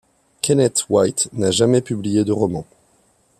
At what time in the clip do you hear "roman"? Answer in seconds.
2.31-2.65